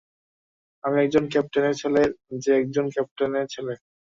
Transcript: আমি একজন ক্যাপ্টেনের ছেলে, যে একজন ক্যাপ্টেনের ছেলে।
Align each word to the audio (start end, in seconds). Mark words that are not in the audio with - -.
আমি 0.83 0.97
একজন 1.01 1.23
ক্যাপ্টেনের 1.31 1.75
ছেলে, 1.81 2.01
যে 2.39 2.51
একজন 2.55 2.85
ক্যাপ্টেনের 2.89 3.45
ছেলে। 3.49 3.73